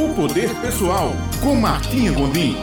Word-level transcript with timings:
O 0.00 0.14
Poder 0.14 0.48
Pessoal, 0.62 1.12
com 1.42 1.54
Martinha 1.54 2.10
Gondim. 2.10 2.56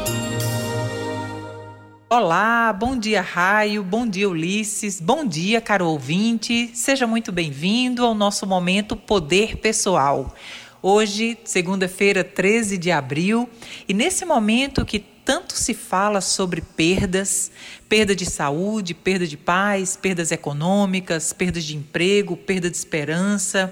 Olá, 2.10 2.74
bom 2.74 2.98
dia 2.98 3.22
Raio, 3.22 3.84
bom 3.84 4.08
dia 4.08 4.28
Ulisses, 4.28 5.00
bom 5.00 5.24
dia 5.24 5.62
caro 5.62 5.86
ouvinte, 5.86 6.72
seja 6.74 7.06
muito 7.06 7.32
bem-vindo 7.32 8.04
ao 8.04 8.16
nosso 8.16 8.48
momento 8.48 8.96
Poder 8.96 9.58
Pessoal. 9.58 10.34
Hoje, 10.82 11.38
segunda-feira, 11.46 12.24
13 12.24 12.76
de 12.76 12.90
abril, 12.90 13.48
e 13.88 13.94
nesse 13.94 14.26
momento 14.26 14.84
que 14.84 14.98
tanto 14.98 15.54
se 15.54 15.76
fala 15.76 16.22
sobre 16.22 16.62
perdas, 16.62 17.52
perda 17.88 18.16
de 18.16 18.26
saúde, 18.26 18.96
perda 18.96 19.28
de 19.28 19.38
paz, 19.38 19.96
perdas 19.96 20.32
econômicas, 20.32 21.34
perdas 21.34 21.66
de 21.66 21.78
emprego, 21.78 22.36
perda 22.36 22.68
de 22.68 22.78
esperança, 22.78 23.72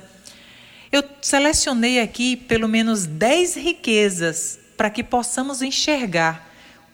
eu 0.95 1.03
selecionei 1.21 1.99
aqui 1.99 2.35
pelo 2.37 2.67
menos 2.67 3.05
10 3.05 3.55
riquezas 3.55 4.57
para 4.77 4.89
que 4.89 5.03
possamos 5.03 5.61
enxergar 5.61 6.49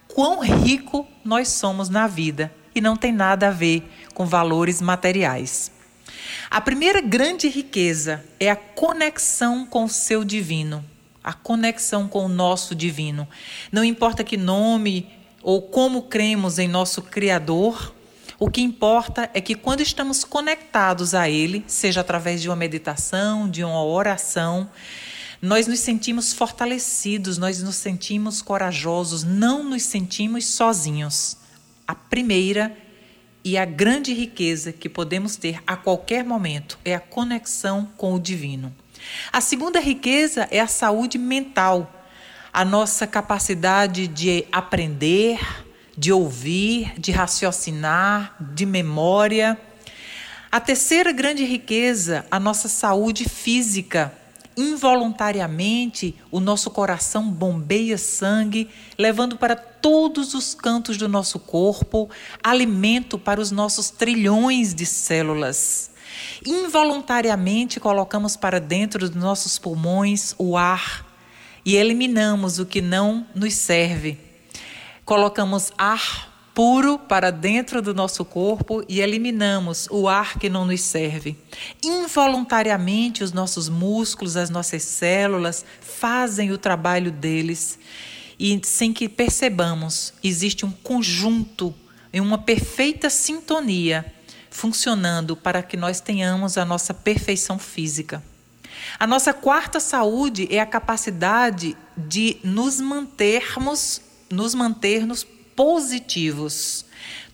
quão 0.08 0.40
rico 0.40 1.08
nós 1.24 1.50
somos 1.50 1.88
na 1.88 2.08
vida 2.08 2.52
e 2.74 2.82
não 2.82 2.96
tem 2.96 3.12
nada 3.12 3.48
a 3.48 3.52
ver 3.52 3.84
com 4.14 4.26
valores 4.26 4.82
materiais. 4.82 5.72
A 6.50 6.60
primeira 6.60 7.00
grande 7.00 7.48
riqueza 7.48 8.26
é 8.40 8.50
a 8.50 8.56
conexão 8.56 9.66
com 9.66 9.86
o 9.86 9.90
seu 9.90 10.24
divino, 10.24 10.84
a 11.24 11.34
conexão 11.34 12.08
com 12.08 12.26
o 12.26 12.30
nosso 12.30 12.74
divino. 12.74 13.28
Não 13.72 13.84
importa 13.84 14.24
que 14.24 14.36
nome 14.36 15.08
ou 15.44 15.62
como 15.62 16.04
cremos 16.04 16.60
em 16.60 16.68
nosso 16.68 17.02
Criador, 17.04 17.94
o 18.42 18.50
que 18.50 18.60
importa 18.60 19.30
é 19.36 19.40
que 19.40 19.54
quando 19.54 19.82
estamos 19.82 20.24
conectados 20.24 21.14
a 21.14 21.30
Ele, 21.30 21.64
seja 21.68 22.02
através 22.02 22.42
de 22.42 22.50
uma 22.50 22.56
meditação, 22.56 23.48
de 23.48 23.64
uma 23.64 23.86
oração, 23.86 24.68
nós 25.40 25.68
nos 25.68 25.80
sentimos 25.80 26.34
fortalecidos, 26.34 27.38
nós 27.38 27.62
nos 27.62 27.76
sentimos 27.76 28.42
corajosos, 28.42 29.24
não 29.24 29.64
nos 29.64 29.84
sentimos 29.84 30.48
sozinhos. 30.48 31.38
A 31.88 31.94
primeira 31.94 32.76
e 33.44 33.60
a 33.60 33.64
grande 33.64 34.12
riqueza 34.12 34.74
que 34.74 34.90
podemos 34.90 35.36
ter 35.36 35.62
a 35.68 35.76
qualquer 35.76 36.26
momento 36.26 36.80
é 36.84 36.96
a 36.96 37.00
conexão 37.00 37.88
com 37.96 38.16
o 38.16 38.20
divino. 38.20 38.76
A 39.32 39.40
segunda 39.40 39.80
riqueza 39.80 40.48
é 40.50 40.60
a 40.60 40.66
saúde 40.66 41.20
mental, 41.20 41.94
a 42.52 42.66
nossa 42.66 43.06
capacidade 43.06 44.08
de 44.08 44.46
aprender, 44.52 45.40
de 46.02 46.12
ouvir, 46.12 47.00
de 47.00 47.12
raciocinar, 47.12 48.36
de 48.40 48.66
memória. 48.66 49.56
A 50.52 50.60
terceira 50.60 51.12
grande 51.12 51.46
riqueza, 51.46 52.26
a 52.32 52.40
nossa 52.40 52.68
saúde 52.68 53.30
física. 53.30 54.12
Involuntariamente, 54.58 56.16
o 56.32 56.40
nosso 56.40 56.72
coração 56.72 57.30
bombeia 57.30 58.00
sangue, 58.00 58.68
levando 58.98 59.38
para 59.38 59.56
todos 59.56 60.34
os 60.34 60.56
cantos 60.56 60.98
do 60.98 61.08
nosso 61.08 61.38
corpo 61.38 62.10
alimento 62.42 63.20
para 63.20 63.40
os 63.40 63.52
nossos 63.52 63.92
trilhões 63.92 64.74
de 64.74 64.88
células. 64.88 65.92
Involuntariamente, 66.44 67.80
colocamos 67.80 68.36
para 68.36 68.60
dentro 68.60 69.08
dos 69.08 69.16
nossos 69.16 69.60
pulmões 69.60 70.34
o 70.40 70.58
ar 70.58 71.06
e 71.64 71.76
eliminamos 71.76 72.58
o 72.58 72.66
que 72.66 72.82
não 72.82 73.28
nos 73.36 73.54
serve 73.54 74.31
colocamos 75.06 75.72
ar 75.78 76.32
puro 76.54 77.00
para 77.00 77.32
dentro 77.32 77.82
do 77.82 77.94
nosso 77.94 78.26
corpo 78.26 78.84
e 78.88 79.00
eliminamos 79.00 79.88
o 79.90 80.08
ar 80.08 80.38
que 80.38 80.50
não 80.50 80.66
nos 80.66 80.82
serve. 80.82 81.38
Involuntariamente, 81.84 83.24
os 83.24 83.32
nossos 83.32 83.70
músculos, 83.70 84.36
as 84.36 84.50
nossas 84.50 84.84
células 84.84 85.66
fazem 85.80 86.52
o 86.52 86.58
trabalho 86.58 87.12
deles 87.12 87.80
e, 88.38 88.60
sem 88.64 88.92
que 88.92 89.08
percebamos, 89.08 90.14
existe 90.24 90.66
um 90.66 90.72
conjunto 90.72 91.74
em 92.12 92.20
uma 92.20 92.38
perfeita 92.38 93.10
sintonia 93.10 94.06
funcionando 94.50 95.36
para 95.38 95.64
que 95.64 95.78
nós 95.78 96.02
tenhamos 96.02 96.58
a 96.58 96.66
nossa 96.66 96.94
perfeição 96.94 97.58
física. 97.58 98.22
A 99.00 99.08
nossa 99.08 99.34
quarta 99.34 99.80
saúde 99.80 100.48
é 100.52 100.60
a 100.60 100.66
capacidade 100.66 101.78
de 101.96 102.38
nos 102.44 102.82
mantermos 102.82 104.02
nos 104.32 104.56
mantermos 104.56 105.26
positivos. 105.56 106.86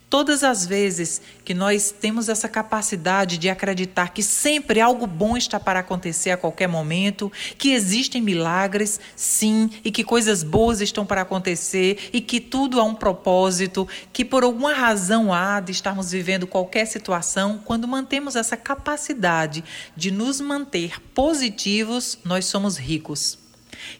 Todas 0.09 0.41
as 0.41 0.65
vezes 0.65 1.21
que 1.43 1.53
nós 1.53 1.91
temos 1.91 2.29
essa 2.29 2.47
capacidade 2.47 3.37
de 3.37 3.49
acreditar 3.49 4.13
que 4.13 4.23
sempre 4.23 4.79
algo 4.79 5.05
bom 5.05 5.35
está 5.35 5.59
para 5.59 5.81
acontecer 5.81 6.31
a 6.31 6.37
qualquer 6.37 6.67
momento, 6.67 7.29
que 7.57 7.73
existem 7.73 8.21
milagres, 8.21 9.01
sim, 9.17 9.69
e 9.83 9.91
que 9.91 10.05
coisas 10.05 10.43
boas 10.43 10.79
estão 10.79 11.05
para 11.05 11.23
acontecer 11.23 12.09
e 12.13 12.21
que 12.21 12.39
tudo 12.39 12.79
há 12.79 12.85
um 12.85 12.95
propósito, 12.95 13.85
que 14.13 14.23
por 14.23 14.45
alguma 14.45 14.73
razão 14.73 15.33
há 15.33 15.59
de 15.59 15.73
estarmos 15.73 16.11
vivendo 16.11 16.47
qualquer 16.47 16.85
situação, 16.85 17.59
quando 17.65 17.85
mantemos 17.85 18.37
essa 18.37 18.55
capacidade 18.55 19.61
de 19.93 20.09
nos 20.09 20.39
manter 20.39 21.01
positivos, 21.13 22.17
nós 22.23 22.45
somos 22.45 22.77
ricos. 22.77 23.37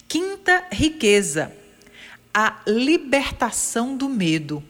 Quinta 0.07 0.63
riqueza 0.71 1.51
a 2.39 2.59
libertação 2.67 3.97
do 3.97 4.07
medo. 4.07 4.63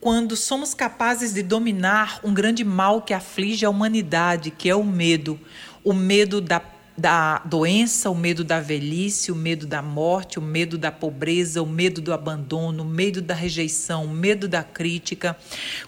Quando 0.00 0.34
somos 0.34 0.72
capazes 0.72 1.34
de 1.34 1.42
dominar 1.42 2.18
um 2.24 2.32
grande 2.32 2.64
mal 2.64 3.02
que 3.02 3.12
aflige 3.12 3.66
a 3.66 3.68
humanidade, 3.68 4.50
que 4.50 4.70
é 4.70 4.74
o 4.74 4.82
medo, 4.82 5.38
o 5.84 5.92
medo 5.92 6.40
da 6.40 6.62
da 6.96 7.38
doença, 7.44 8.08
o 8.08 8.14
medo 8.14 8.44
da 8.44 8.60
velhice, 8.60 9.32
o 9.32 9.34
medo 9.34 9.66
da 9.66 9.82
morte, 9.82 10.38
o 10.38 10.42
medo 10.42 10.78
da 10.78 10.92
pobreza, 10.92 11.60
o 11.60 11.66
medo 11.66 12.00
do 12.00 12.12
abandono, 12.12 12.84
o 12.84 12.86
medo 12.86 13.20
da 13.20 13.34
rejeição, 13.34 14.04
o 14.04 14.10
medo 14.10 14.46
da 14.46 14.62
crítica. 14.62 15.36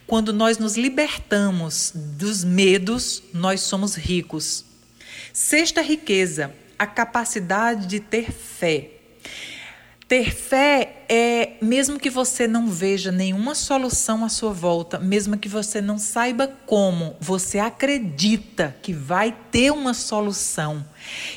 Quando 0.05 0.33
nós 0.33 0.59
nos 0.59 0.77
libertamos 0.77 1.93
dos 1.95 2.43
medos, 2.43 3.23
nós 3.33 3.61
somos 3.61 3.95
ricos. 3.95 4.65
Sexta 5.33 5.81
riqueza, 5.81 6.53
a 6.77 6.89
capacidade 6.89 7.87
de 7.87 8.01
ter 8.01 8.33
fé. 8.33 8.91
Ter 10.09 10.33
fé 10.33 11.05
é, 11.09 11.55
mesmo 11.61 11.99
que 11.99 12.09
você 12.09 12.47
não 12.47 12.69
veja 12.69 13.11
nenhuma 13.11 13.57
solução 13.57 14.25
à 14.25 14.29
sua 14.29 14.53
volta, 14.53 15.01
mesmo 15.01 15.37
que 15.37 15.49
você 15.49 15.81
não 15.81 15.99
saiba 15.99 16.47
como, 16.65 17.17
você 17.21 17.59
acredita 17.59 18.77
que 18.83 18.93
vai 18.93 19.37
ter 19.51 19.73
uma 19.73 19.93
solução. 19.93 20.85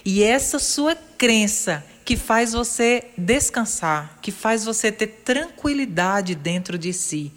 E 0.06 0.22
essa 0.22 0.60
sua 0.60 0.96
crença 0.96 1.84
que 2.06 2.16
faz 2.16 2.54
você 2.54 3.06
descansar, 3.18 4.20
que 4.22 4.32
faz 4.32 4.66
você 4.66 4.92
ter 4.92 5.08
tranquilidade 5.24 6.34
dentro 6.36 6.78
de 6.78 6.94
si, 6.94 7.32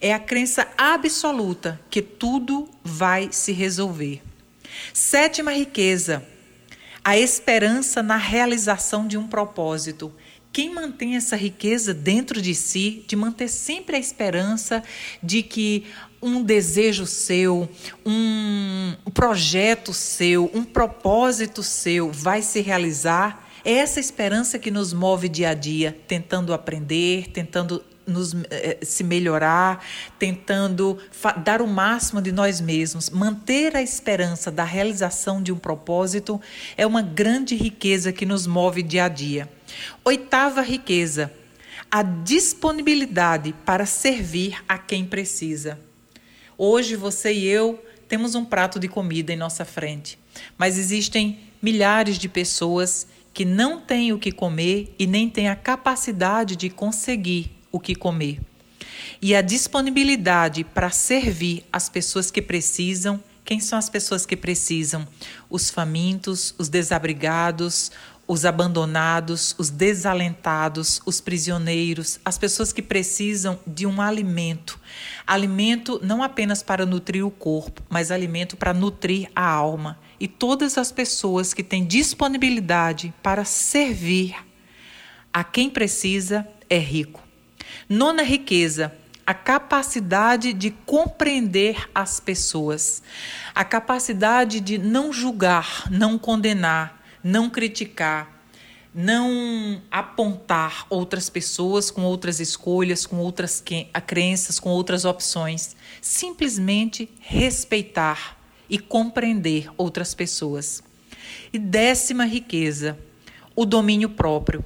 é 0.00 0.12
a 0.12 0.18
crença 0.18 0.68
absoluta 0.76 1.80
que 1.90 2.00
tudo 2.02 2.68
vai 2.82 3.28
se 3.30 3.52
resolver. 3.52 4.22
Sétima 4.92 5.52
riqueza, 5.52 6.22
a 7.02 7.16
esperança 7.16 8.02
na 8.02 8.16
realização 8.18 9.06
de 9.06 9.16
um 9.16 9.26
propósito. 9.26 10.14
Quem 10.58 10.74
mantém 10.74 11.14
essa 11.14 11.36
riqueza 11.36 11.94
dentro 11.94 12.42
de 12.42 12.52
si, 12.52 13.04
de 13.06 13.14
manter 13.14 13.46
sempre 13.46 13.94
a 13.94 13.98
esperança 14.00 14.82
de 15.22 15.40
que 15.40 15.84
um 16.20 16.42
desejo 16.42 17.06
seu, 17.06 17.68
um 18.04 18.96
projeto 19.14 19.94
seu, 19.94 20.50
um 20.52 20.64
propósito 20.64 21.62
seu 21.62 22.10
vai 22.10 22.42
se 22.42 22.60
realizar, 22.60 23.48
é 23.64 23.74
essa 23.74 24.00
esperança 24.00 24.58
que 24.58 24.68
nos 24.68 24.92
move 24.92 25.28
dia 25.28 25.50
a 25.50 25.54
dia, 25.54 25.96
tentando 26.08 26.52
aprender, 26.52 27.28
tentando 27.28 27.84
nos, 28.04 28.34
eh, 28.50 28.78
se 28.82 29.04
melhorar, 29.04 29.84
tentando 30.18 30.98
dar 31.44 31.62
o 31.62 31.68
máximo 31.68 32.20
de 32.20 32.32
nós 32.32 32.60
mesmos. 32.60 33.10
Manter 33.10 33.76
a 33.76 33.80
esperança 33.80 34.50
da 34.50 34.64
realização 34.64 35.40
de 35.40 35.52
um 35.52 35.56
propósito 35.56 36.40
é 36.76 36.84
uma 36.84 37.00
grande 37.00 37.54
riqueza 37.54 38.12
que 38.12 38.26
nos 38.26 38.44
move 38.44 38.82
dia 38.82 39.04
a 39.04 39.08
dia. 39.08 39.48
Oitava 40.04 40.60
riqueza, 40.62 41.32
a 41.90 42.02
disponibilidade 42.02 43.54
para 43.64 43.86
servir 43.86 44.62
a 44.68 44.78
quem 44.78 45.04
precisa. 45.04 45.78
Hoje 46.56 46.96
você 46.96 47.32
e 47.32 47.46
eu 47.46 47.82
temos 48.08 48.34
um 48.34 48.44
prato 48.44 48.78
de 48.78 48.88
comida 48.88 49.32
em 49.32 49.36
nossa 49.36 49.64
frente, 49.64 50.18
mas 50.56 50.78
existem 50.78 51.40
milhares 51.60 52.18
de 52.18 52.28
pessoas 52.28 53.06
que 53.32 53.44
não 53.44 53.80
têm 53.80 54.12
o 54.12 54.18
que 54.18 54.32
comer 54.32 54.94
e 54.98 55.06
nem 55.06 55.28
têm 55.28 55.48
a 55.48 55.54
capacidade 55.54 56.56
de 56.56 56.68
conseguir 56.70 57.52
o 57.70 57.78
que 57.78 57.94
comer. 57.94 58.40
E 59.20 59.34
a 59.34 59.42
disponibilidade 59.42 60.64
para 60.64 60.90
servir 60.90 61.64
as 61.72 61.88
pessoas 61.88 62.30
que 62.30 62.42
precisam. 62.42 63.22
Quem 63.44 63.60
são 63.60 63.78
as 63.78 63.88
pessoas 63.88 64.26
que 64.26 64.36
precisam? 64.36 65.06
Os 65.48 65.70
famintos, 65.70 66.54
os 66.58 66.68
desabrigados, 66.68 67.90
os 68.28 68.44
abandonados, 68.44 69.54
os 69.56 69.70
desalentados, 69.70 71.00
os 71.06 71.18
prisioneiros, 71.18 72.20
as 72.22 72.36
pessoas 72.36 72.74
que 72.74 72.82
precisam 72.82 73.58
de 73.66 73.86
um 73.86 74.02
alimento. 74.02 74.78
Alimento 75.26 75.98
não 76.04 76.22
apenas 76.22 76.62
para 76.62 76.84
nutrir 76.84 77.24
o 77.24 77.30
corpo, 77.30 77.82
mas 77.88 78.10
alimento 78.10 78.54
para 78.54 78.74
nutrir 78.74 79.30
a 79.34 79.48
alma. 79.48 79.98
E 80.20 80.28
todas 80.28 80.76
as 80.76 80.92
pessoas 80.92 81.54
que 81.54 81.62
têm 81.62 81.86
disponibilidade 81.86 83.14
para 83.22 83.44
servir 83.46 84.36
A 85.32 85.44
quem 85.44 85.70
precisa 85.70 86.46
é 86.68 86.78
rico. 86.78 87.22
Nona 87.88 88.22
riqueza, 88.22 88.92
a 89.26 89.32
capacidade 89.34 90.52
de 90.52 90.70
compreender 90.70 91.88
as 91.94 92.18
pessoas, 92.18 93.02
a 93.54 93.64
capacidade 93.64 94.58
de 94.58 94.78
não 94.78 95.12
julgar, 95.12 95.84
não 95.90 96.18
condenar, 96.18 96.97
não 97.22 97.50
criticar, 97.50 98.42
não 98.94 99.82
apontar 99.90 100.86
outras 100.88 101.28
pessoas 101.28 101.90
com 101.90 102.02
outras 102.02 102.40
escolhas, 102.40 103.06
com 103.06 103.16
outras 103.16 103.62
crenças, 104.06 104.58
com 104.58 104.70
outras 104.70 105.04
opções. 105.04 105.76
Simplesmente 106.00 107.08
respeitar 107.20 108.38
e 108.68 108.78
compreender 108.78 109.70
outras 109.76 110.14
pessoas. 110.14 110.82
E 111.52 111.58
décima 111.58 112.24
riqueza, 112.24 112.98
o 113.54 113.64
domínio 113.64 114.10
próprio. 114.10 114.64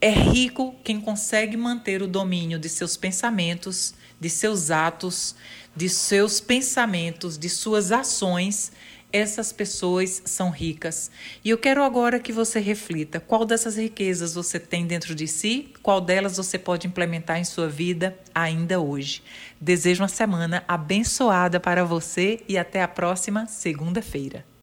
É 0.00 0.10
rico 0.10 0.74
quem 0.82 1.00
consegue 1.00 1.56
manter 1.56 2.02
o 2.02 2.08
domínio 2.08 2.58
de 2.58 2.68
seus 2.68 2.96
pensamentos, 2.96 3.94
de 4.18 4.28
seus 4.28 4.70
atos, 4.70 5.34
de 5.74 5.88
seus 5.88 6.40
pensamentos, 6.40 7.38
de 7.38 7.48
suas 7.48 7.92
ações 7.92 8.72
essas 9.12 9.52
pessoas 9.52 10.22
são 10.24 10.50
ricas. 10.50 11.10
E 11.44 11.50
eu 11.50 11.58
quero 11.58 11.82
agora 11.82 12.18
que 12.18 12.32
você 12.32 12.60
reflita 12.60 13.20
qual 13.20 13.44
dessas 13.44 13.76
riquezas 13.76 14.34
você 14.34 14.58
tem 14.58 14.86
dentro 14.86 15.14
de 15.14 15.26
si, 15.28 15.72
qual 15.82 16.00
delas 16.00 16.36
você 16.36 16.58
pode 16.58 16.86
implementar 16.86 17.38
em 17.38 17.44
sua 17.44 17.68
vida 17.68 18.16
ainda 18.34 18.80
hoje. 18.80 19.22
Desejo 19.60 20.02
uma 20.02 20.08
semana 20.08 20.64
abençoada 20.66 21.60
para 21.60 21.84
você 21.84 22.40
e 22.48 22.56
até 22.56 22.82
a 22.82 22.88
próxima 22.88 23.46
segunda-feira. 23.46 24.52